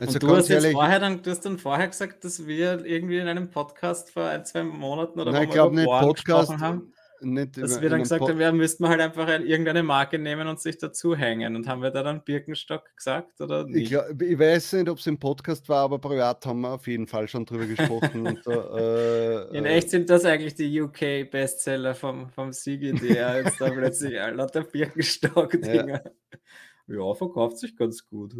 [0.00, 2.84] Also und du hast jetzt ehrlich, vorher dann, du hast dann vorher gesagt, dass wir
[2.84, 6.58] irgendwie in einem Podcast vor ein, zwei Monaten oder nein, wo ich glaube nicht Podcast.
[6.58, 6.92] haben.
[7.20, 10.46] Nicht Dass wir dann gesagt Po- haben, wir müssten halt einfach ein- irgendeine Marke nehmen
[10.48, 11.56] und sich dazu hängen.
[11.56, 13.88] Und haben wir da dann Birkenstock gesagt oder Ich, nicht?
[13.90, 17.06] glaub, ich weiß nicht, ob es im Podcast war, aber privat haben wir auf jeden
[17.06, 18.26] Fall schon drüber gesprochen.
[18.26, 23.42] und, äh, In äh, echt sind das eigentlich die UK-Bestseller vom, vom Sigi, die er
[23.42, 26.02] jetzt da plötzlich lauter Birkenstock-Dinger.
[26.86, 27.14] Ja.
[27.14, 28.34] verkauft sich ganz gut.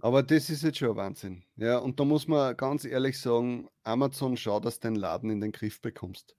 [0.00, 1.42] Aber das ist jetzt schon Wahnsinn.
[1.56, 5.40] Ja, und da muss man ganz ehrlich sagen, Amazon, schau, dass du den Laden in
[5.40, 6.34] den Griff bekommst.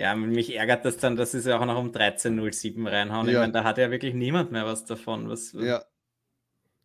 [0.00, 3.28] Ja, mich ärgert das dann, dass sie es ja auch noch um 13.07 reinhauen.
[3.28, 3.40] Ich Ja.
[3.40, 5.28] meine, da hat ja wirklich niemand mehr was davon.
[5.28, 5.84] Was, Ja.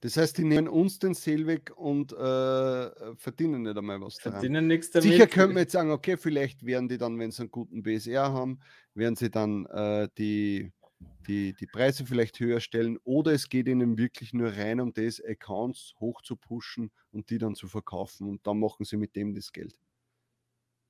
[0.01, 4.67] Das heißt, die nehmen uns den Sale weg und äh, verdienen nicht einmal was verdienen
[4.67, 5.10] nichts damit.
[5.10, 8.34] Sicher könnte man jetzt sagen, okay, vielleicht werden die dann, wenn sie einen guten BSR
[8.34, 8.60] haben,
[8.93, 10.73] werden sie dann äh, die,
[11.28, 15.23] die, die Preise vielleicht höher stellen oder es geht ihnen wirklich nur rein um das,
[15.23, 19.34] Accounts hoch zu pushen und die dann zu verkaufen und dann machen sie mit dem
[19.34, 19.73] das Geld.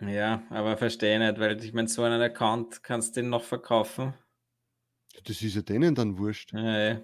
[0.02, 4.14] Ja, aber verstehe nicht, weil ich meine, so einen Account kannst du den noch verkaufen.
[5.26, 6.54] Das ist ja denen dann wurscht.
[6.54, 7.02] Ja, ja.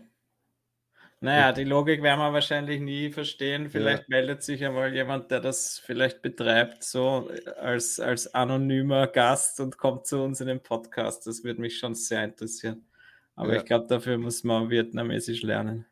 [1.23, 3.69] Naja, die Logik werden wir wahrscheinlich nie verstehen.
[3.69, 9.77] Vielleicht meldet sich einmal jemand, der das vielleicht betreibt, so als, als anonymer Gast und
[9.77, 11.27] kommt zu uns in den Podcast.
[11.27, 12.87] Das würde mich schon sehr interessieren.
[13.35, 13.59] Aber Ja.
[13.59, 15.85] ich glaube, dafür muss man Vietnamesisch lernen.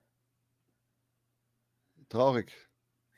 [2.10, 2.69] Traurig.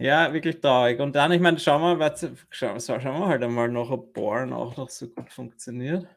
[0.01, 0.99] Ja, wirklich traurig.
[0.99, 2.15] Und dann, ich meine, schauen wir,
[2.49, 6.07] schauen, schauen wir halt einmal noch, ob Born auch noch so gut funktioniert.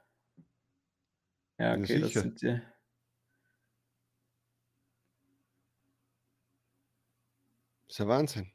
[1.59, 2.21] Ja, Ja, okay, das sicher.
[2.23, 2.61] sind die.
[7.87, 8.51] Das ist ein Wahnsinn.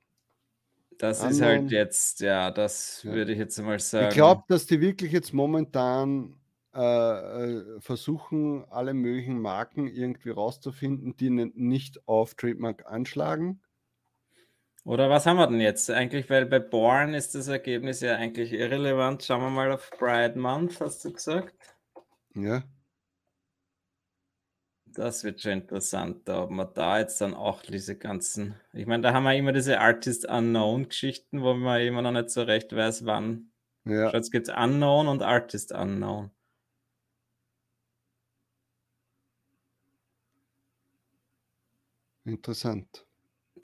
[0.98, 3.14] Das ist halt jetzt, ja, das Ja.
[3.14, 4.10] würde ich jetzt mal sagen.
[4.10, 6.36] Ich glaube, dass die wirklich jetzt momentan
[6.74, 13.62] äh, äh, versuchen, alle möglichen Marken irgendwie rauszufinden, die ne- nicht auf Trademark anschlagen.
[14.90, 15.92] Oder was haben wir denn jetzt?
[15.92, 19.24] Eigentlich, weil bei Born ist das Ergebnis ja eigentlich irrelevant.
[19.24, 21.54] Schauen wir mal auf Pride Month, hast du gesagt?
[22.34, 22.64] Ja,
[24.88, 28.56] Das wird schon interessant, da ob man da jetzt dann auch diese ganzen.
[28.74, 32.42] Ich meine, da haben wir immer diese Artist Unknown-Geschichten, wo man immer noch nicht so
[32.42, 33.52] recht weiß, wann.
[33.86, 34.10] ja.
[34.10, 36.32] Schau, Jetzt gibt es Unknown und Artist Unknown.
[42.26, 43.06] Interessant.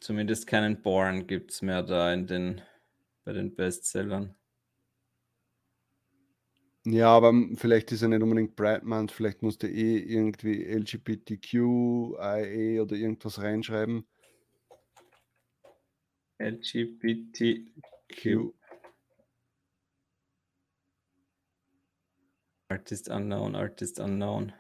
[0.06, 2.62] Zumindest keinen Born gibt es mehr da in den,
[3.24, 4.36] bei den Bestsellern.
[6.86, 13.42] Ja, aber vielleicht ist er nicht unbedingt Brightman, vielleicht musste eh irgendwie LGBTQIA oder irgendwas
[13.42, 14.08] reinschreiben.
[16.38, 17.74] LGBTQ.
[22.70, 24.54] Artist Unknown, Artist Unknown.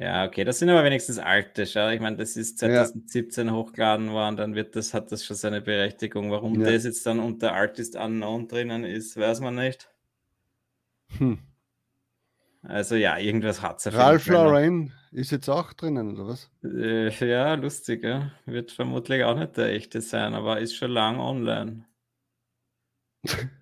[0.00, 1.88] Ja, okay, das sind aber wenigstens alte, schau.
[1.88, 2.68] Ich meine, das ist Ja.
[2.84, 6.30] 2017 hochgeladen worden, dann wird das, hat das schon seine Berechtigung.
[6.30, 6.70] Warum Ja.
[6.70, 9.90] das jetzt dann unter Artist Unknown drinnen ist, weiß man nicht.
[11.18, 11.38] Hm.
[12.62, 16.50] Also ja, irgendwas hat es Ralph Lauren ist jetzt auch drinnen, oder was?
[16.62, 18.30] Äh, ja, lustig, ja.
[18.46, 21.86] Wird vermutlich auch nicht der echte sein, aber ist schon lang online.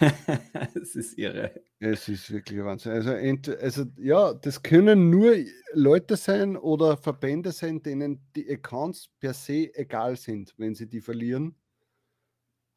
[0.74, 1.52] Es ist irre.
[1.78, 2.92] Es ist wirklich Wahnsinn.
[2.92, 3.12] Also,
[3.54, 5.34] also ja, das können nur
[5.72, 11.00] Leute sein oder Verbände sein, denen die Accounts per se egal sind, wenn sie die
[11.00, 11.54] verlieren.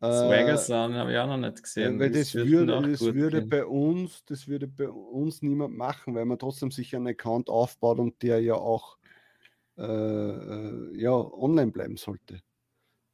[0.01, 1.97] Swagger Äh, Sound habe ich auch noch nicht gesehen.
[1.97, 3.49] weil das würde, das würde gehen.
[3.49, 7.99] bei uns, das würde bei uns niemand machen, weil man trotzdem sich einen Account aufbaut
[7.99, 8.97] und der ja auch
[9.77, 12.41] äh, äh, ja, online bleiben sollte.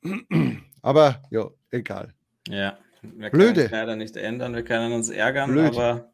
[0.81, 2.13] Aber ja, egal.
[2.47, 3.65] Ja, wir können Blöde.
[3.65, 5.73] es leider nicht ändern, wir können uns ärgern, Blöd.
[5.73, 6.13] aber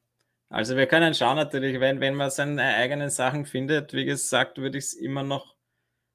[0.50, 4.78] also wir können schauen natürlich, wenn, wenn man seine eigenen Sachen findet, wie gesagt, würde
[4.78, 5.56] ich es immer noch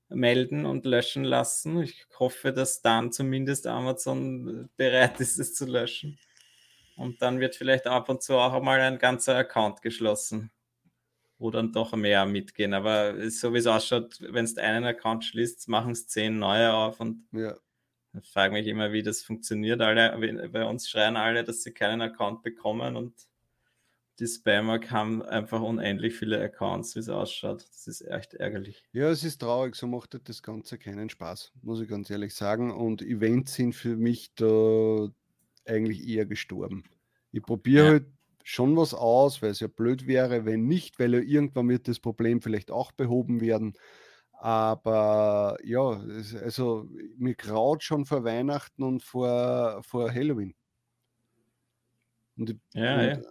[0.08, 1.82] melden und löschen lassen.
[1.82, 6.18] Ich hoffe, dass dann zumindest Amazon bereit ist, es zu löschen.
[6.96, 10.50] Und dann wird vielleicht ab und zu auch mal ein ganzer Account geschlossen,
[11.38, 12.74] wo dann doch mehr mitgehen.
[12.74, 17.00] Aber so wie es ausschaut, wenn es einen Account schließt, machen es zehn neue auf
[17.00, 17.56] und Ja,
[18.18, 19.80] ich frage mich immer, wie das funktioniert.
[19.80, 23.14] Alle, bei uns schreien alle, dass sie keinen Account bekommen und
[24.20, 27.62] die Spammer haben einfach unendlich viele Accounts, wie es ausschaut.
[27.62, 28.84] Das ist echt ärgerlich.
[28.92, 32.34] ja, es ist traurig, so macht halt das Ganze keinen Spaß, muss ich ganz ehrlich
[32.34, 32.72] sagen.
[32.72, 35.08] Und Events sind für mich da
[35.64, 36.84] eigentlich eher gestorben.
[37.32, 37.90] Ich probiere Ja.
[37.90, 38.06] halt
[38.42, 42.00] schon was aus, weil es ja blöd wäre, wenn nicht, weil ja irgendwann wird das
[42.00, 43.74] Problem vielleicht auch behoben werden.
[44.40, 46.02] Aber ja,
[46.42, 50.54] also mir graut schon vor Weihnachten und vor, vor Halloween.
[52.36, 53.22] Und, ich- Ja, und ja.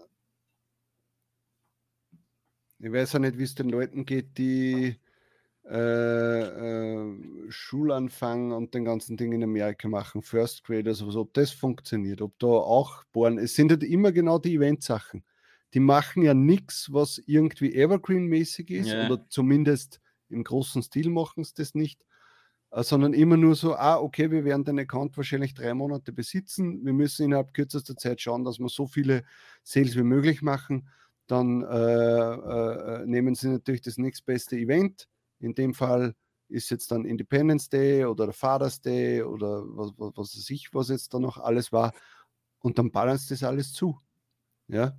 [2.80, 4.96] ich weiß auch nicht, wie es den Leuten geht, die
[5.66, 7.16] äh, äh,
[7.50, 12.38] Schulanfang und den ganzen Ding in Amerika machen, First Grade, also ob das funktioniert, ob
[12.40, 13.38] da auch bohren.
[13.40, 15.24] Es sind halt immer genau die Eventsachen.
[15.76, 19.06] die machen ja nichts, was irgendwie Evergreen-mäßig ist, Ja.
[19.06, 22.06] oder zumindest im großen Stil machen sie das nicht,
[22.72, 26.86] äh, sondern immer nur so, ah, okay, wir werden den Account wahrscheinlich drei Monate besitzen.
[26.86, 29.24] Wir müssen innerhalb kürzester Zeit schauen, dass wir so viele
[29.64, 30.90] Sales wie möglich machen.
[31.28, 35.08] Dann äh, äh, äh, nehmen sie natürlich das nächstbeste Event.
[35.40, 36.16] In dem Fall
[36.48, 40.74] ist jetzt dann Independence Day oder der Father's Day oder was, was, was weiß ich,
[40.74, 41.94] was jetzt da noch alles war.
[42.60, 44.00] Und dann balanciert das alles zu.
[44.68, 44.98] Ja.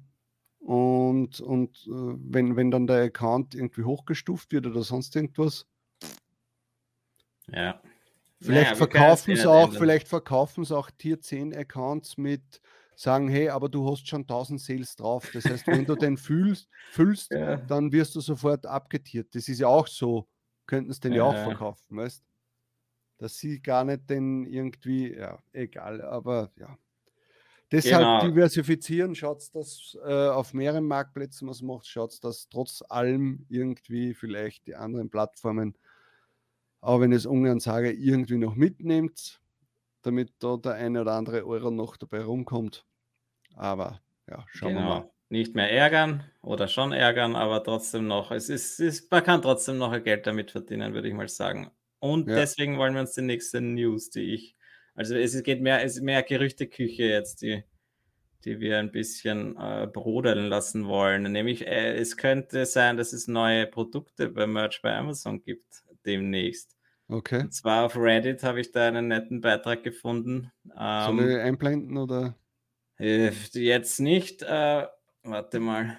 [0.60, 5.66] Und, und äh, wenn, wenn dann der Account irgendwie hochgestuft wird oder sonst irgendwas,
[7.48, 7.82] Ja.
[8.42, 12.60] Vielleicht Naja, verkaufen es auch, vielleicht verkaufen es auch Tier 10 Accounts mit
[12.96, 15.28] sagen, hey, aber du hast schon 1000 Sales drauf.
[15.30, 17.60] Das heißt, wenn du den fühlst, füllst, Ja.
[17.66, 19.34] dann wirst du sofort abgetiert.
[19.34, 20.28] Das ist ja auch so,
[20.66, 21.38] könnten es den ja auch Ja.
[21.38, 22.24] verkaufen, weißt?
[23.18, 26.78] Dass sie gar nicht den irgendwie, ja, egal, aber ja.
[27.72, 28.20] Deshalb Genau.
[28.20, 34.66] diversifizieren, schaut, dass äh, auf mehreren Marktplätzen was macht, schaut, dass trotz allem irgendwie vielleicht
[34.66, 35.76] die anderen Plattformen
[36.80, 39.40] auch wenn ich es ungern sage, irgendwie noch mitnehmt,
[40.02, 42.86] damit da der eine oder andere Euro noch dabei rumkommt.
[43.54, 45.04] Aber ja, schauen wir mal.
[45.04, 45.14] Genau.
[45.28, 48.32] Nicht mehr ärgern oder schon ärgern, aber trotzdem noch.
[48.32, 51.70] Es ist, ist, man kann trotzdem noch Geld damit verdienen, würde ich mal sagen.
[52.00, 52.36] Und Ja.
[52.36, 54.56] deswegen wollen wir uns die nächste News, die ich,
[54.94, 57.64] also es geht mehr, es ist mehr Gerüchteküche jetzt, die,
[58.44, 61.30] die wir ein bisschen äh, brodeln lassen wollen.
[61.30, 66.76] Nämlich, äh, es könnte sein, dass es neue Produkte bei Merch bei Amazon gibt demnächst.
[67.08, 67.40] Okay.
[67.40, 70.52] Und zwar auf Reddit habe ich da einen netten Beitrag gefunden.
[70.78, 72.36] Ähm, Soll ich einblenden oder?
[72.98, 74.42] äh, Jetzt nicht.
[74.42, 74.86] Äh,
[75.24, 75.98] warte mal.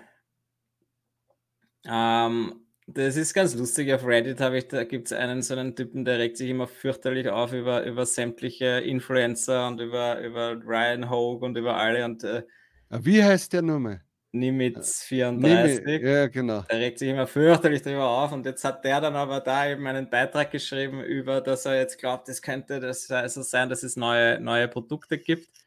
[1.86, 3.94] Ähm, das ist ganz lustig.
[3.94, 6.68] Auf Reddit habe ich, da gibt es einen so einen Typen, der regt sich immer
[6.68, 12.24] fürchterlich auf über, über sämtliche Influencer und über, über Ryan Hogue und über alle und
[12.24, 12.44] äh,
[12.90, 14.02] Ah, Wie heißt der Nummer?
[14.34, 16.02] Nimitz Nimi- 34.
[16.02, 16.62] Ja, genau.
[16.70, 19.86] Der regt sich immer fürchterlich darüber auf und jetzt hat der dann aber da eben
[19.88, 23.96] einen Beitrag geschrieben über, dass er jetzt glaubt, es könnte das also sein, dass es
[23.96, 25.61] neue, neue Produkte gibt.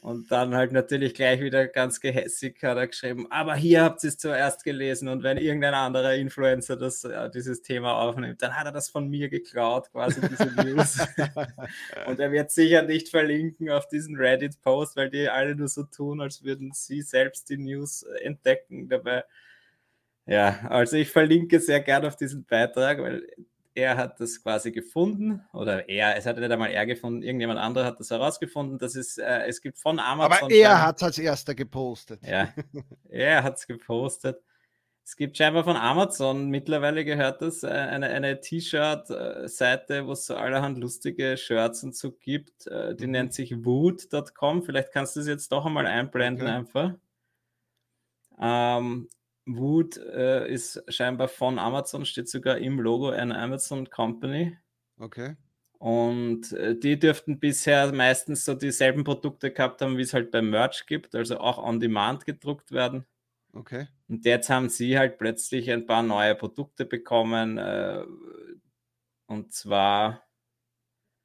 [0.00, 4.08] Und dann halt natürlich gleich wieder ganz gehässig hat er geschrieben, aber hier habt ihr
[4.08, 8.66] es zuerst gelesen und wenn irgendein anderer Influencer das, äh, dieses Thema aufnimmt, dann hat
[8.66, 11.00] er das von mir geklaut, quasi diese News.
[12.06, 16.20] Und er wird sicher nicht verlinken auf diesen Reddit-Post, weil die alle nur so tun,
[16.20, 18.88] als würden sie selbst die News äh, entdecken.
[18.88, 19.24] Dabei,
[20.26, 23.26] ja, also ich verlinke sehr gern auf diesen Beitrag, weil
[23.78, 27.86] er hat das quasi gefunden, oder er, es hat nicht einmal er gefunden, irgendjemand anderer
[27.86, 30.44] hat das herausgefunden, dass es, äh, es gibt von Amazon.
[30.46, 32.20] Aber er hat es als erster gepostet.
[32.26, 32.52] ja,
[33.08, 34.42] er hat es gepostet.
[35.04, 40.36] Es gibt scheinbar von Amazon, mittlerweile gehört das, äh, eine, eine T-Shirt-Seite, wo es so
[40.36, 42.66] allerhand lustige Shirts und so gibt.
[42.66, 43.12] Äh, Die Mhm.
[43.12, 44.64] nennt sich wood.com.
[44.64, 46.56] Vielleicht kannst du es jetzt doch einmal einblenden Okay.
[46.56, 46.94] einfach.
[48.40, 49.08] Ähm,
[49.56, 54.56] Wood äh, ist scheinbar von Amazon, steht sogar im Logo einer Amazon Company.
[54.98, 55.36] Okay.
[55.78, 60.50] Und äh, die dürften bisher meistens so dieselben Produkte gehabt haben, wie es halt beim
[60.50, 63.06] Merch gibt, also auch on demand gedruckt werden.
[63.52, 63.86] Okay.
[64.08, 67.58] Und jetzt haben sie halt plötzlich ein paar neue Produkte bekommen.
[67.58, 68.02] Äh,
[69.26, 70.26] und zwar,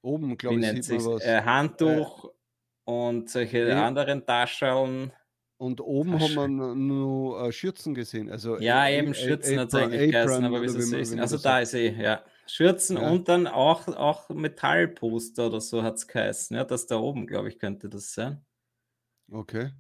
[0.02, 2.32] Oben, glaube ich, nennt sich äh, Handtuch
[2.86, 5.12] und solche anderen Tascheln.
[5.64, 6.36] Und oben Tasche.
[6.42, 8.30] haben wir nur äh, Schürzen gesehen.
[8.30, 11.60] Also Ja, A- eben Schürzen hat es eigentlich geheißen, aber wie wie man Also da
[11.60, 12.24] ist eh, ja.
[12.46, 13.10] Schürzen Ja.
[13.10, 16.56] und dann auch, auch Metallposter oder so hat es geheißen.
[16.58, 18.46] Ja, das da oben, glaube ich, könnte das sein.
[19.32, 19.72] Okay.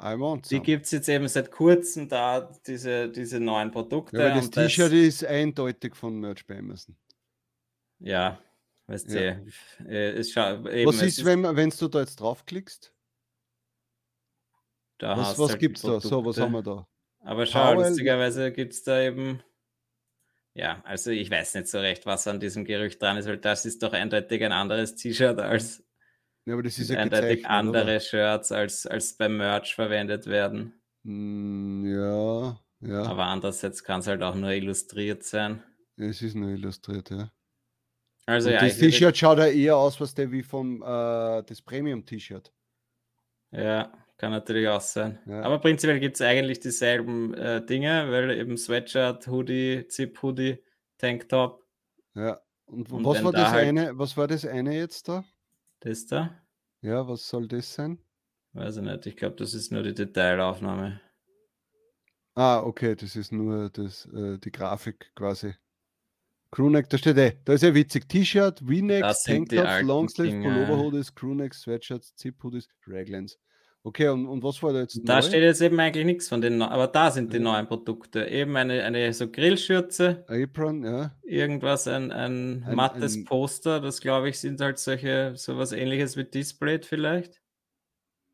[0.00, 4.16] I want Die gibt es jetzt eben seit kurzem da, diese, diese neuen Produkte.
[4.16, 6.96] Ja, das T-Shirt ist eindeutig von Merch bei Amazon.
[7.98, 8.38] Ja,
[8.86, 9.36] weißt du, Ja.
[9.88, 12.94] äh, es scha- eben, Was es ist, wenn, wenn du da jetzt draufklickst?
[14.98, 16.00] Da Was, was halt gibt's da?
[16.00, 16.86] So, was haben wir da?
[17.20, 19.42] Aber schau, Powell- lustigerweise gibt es da eben,
[20.54, 23.64] ja, also ich weiß nicht so recht, was an diesem Gerücht dran ist, weil das
[23.64, 25.84] ist doch eindeutig ein anderes T-Shirt als
[26.46, 28.00] Ja, aber das ist ja eindeutig andere oder?
[28.00, 30.80] Shirts als, als beim Merch verwendet werden.
[31.04, 33.02] Hm, ja, ja.
[33.02, 35.62] Aber andererseits kann es halt auch nur illustriert sein.
[35.96, 37.30] Es ist nur illustriert, ja.
[38.26, 41.62] Also Und ja, das T-Shirt schaut ja eher aus, was der wie vom äh, das
[41.62, 42.52] Premium-T-Shirt.
[43.52, 45.18] Ja, kann natürlich auch sein.
[45.26, 45.42] Ja.
[45.42, 50.62] Aber prinzipiell gibt es eigentlich dieselben äh, Dinge, weil eben Sweatshirt, Hoodie, Zip-Hoodie,
[50.98, 51.64] Tanktop,
[52.14, 52.40] Ja.
[52.66, 53.98] Und, Und was war da das halt- eine?
[53.98, 55.24] Was war das eine jetzt da?
[55.80, 56.38] das da.
[56.82, 57.98] Ja, was soll das sein?
[58.52, 61.00] Weiß ich nicht, ich glaube, das ist nur die Detailaufnahme.
[62.34, 65.54] Ah, okay, das ist nur das, äh, die Grafik quasi.
[66.50, 68.08] Crewneck, da steht eh, da ist ja witzig.
[68.08, 70.48] T-Shirt, V-Necks, Tanktops, Longsleeve, Dinge.
[70.66, 73.38] Pullover Hoodies, Crewnecks, Sweatshirts, Zip Hoodies, Raglans.
[73.84, 75.22] Okay, und, und was war da jetzt Da neu?
[75.22, 77.42] steht jetzt eben eigentlich nichts von den, neu- aber da sind die Ja.
[77.44, 78.26] neuen Produkte.
[78.26, 81.16] Eben eine, eine so Grillschürze, Apron, ja.
[81.22, 86.16] irgendwas, ein, ein, Ein- mattes ein- Poster, das glaube ich sind halt solche, sowas ähnliches
[86.16, 87.40] wie Display vielleicht.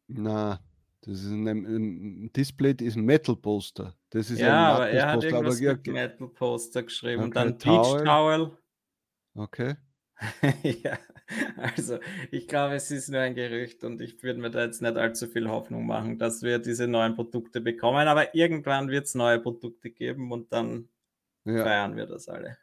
[0.09, 0.61] Na,
[1.03, 3.95] das ist ein, ein Display ist ein Metal Poster.
[4.11, 5.29] Das ist ja, ein aber er hat Poster.
[5.29, 8.05] Aber irgendwas ja, mit Metal Poster geschrieben und Okay, dann Beach Towel.
[8.05, 8.59] Towel.
[9.35, 9.75] okay.
[10.63, 10.99] ja,
[11.57, 11.99] also
[12.31, 15.27] ich glaube, es ist nur ein Gerücht und ich würde mir da jetzt nicht allzu
[15.27, 19.91] viel Hoffnung machen, dass wir diese neuen Produkte bekommen, aber irgendwann wird es neue Produkte
[19.91, 20.89] geben und dann
[21.45, 22.59] Ja, feiern wir das alle.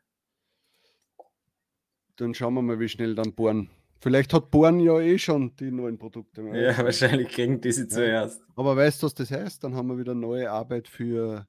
[2.17, 3.69] dann schauen wir mal, wie schnell dann Born.
[3.99, 6.41] Vielleicht hat Born ja eh schon die neuen Produkte.
[6.41, 8.41] Ja, wahrscheinlich kriegen die sie zuerst.
[8.55, 9.63] Aber weißt du, was das heißt?
[9.63, 11.47] Dann haben wir wieder neue Arbeit für,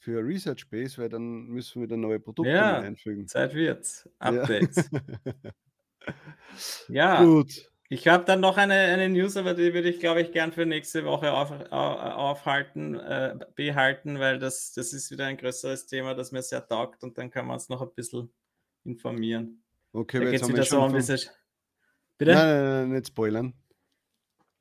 [0.00, 2.78] für Research Base, weil dann müssen wir wieder neue Produkte Ja.
[2.80, 3.28] einfügen.
[3.28, 4.08] Zeit wird's.
[4.20, 4.28] Ja.
[4.42, 4.90] Updates.
[6.88, 7.70] Ja, Gut.
[7.88, 10.64] ich habe dann noch eine, eine News, aber die würde ich, glaube ich, gern für
[10.66, 16.14] nächste Woche auf, au- aufhalten, äh, behalten, weil das, das ist wieder ein größeres Thema,
[16.14, 18.32] das mir sehr taugt und dann kann man uns noch ein bisschen
[18.84, 19.62] informieren.
[19.92, 21.30] Okay, Da jetzt haben wieder so schon fünf- diese.
[22.18, 22.32] Bitte?
[22.32, 23.54] Nein, nein, nein, nicht spoilern.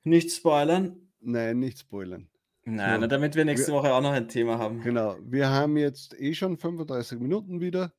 [0.04, 1.10] Nicht spoilern.
[1.22, 2.30] Nein, nicht spoilern.
[2.76, 3.08] Nein, So.
[3.08, 4.82] damit wir nächste Woche auch noch ein Thema haben.
[4.82, 5.18] Genau.
[5.24, 7.94] Wir haben jetzt eh schon 35 Minuten wieder.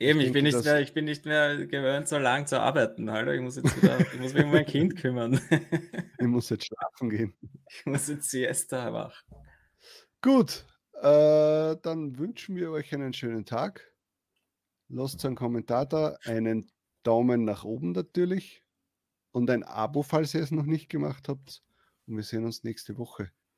[0.00, 3.10] Eben, ich, denke, bin nicht mehr, ich bin nicht mehr gewöhnt, so lang zu arbeiten.
[3.10, 5.40] Hallo, ich muss jetzt wieder, ich muss mich um mein Kind kümmern.
[6.18, 7.34] Ich muss jetzt schlafen gehen.
[7.68, 9.24] ich muss jetzt Siesta machen.
[10.22, 13.92] Gut, äh, dann wünschen wir euch einen schönen Tag.
[14.88, 16.70] Lasst einen Kommentar da, einen
[17.02, 18.64] Daumen nach oben natürlich
[19.32, 21.62] und ein Abo, falls ihr es noch nicht gemacht habt.
[22.06, 23.30] Und wir sehen uns nächste Woche.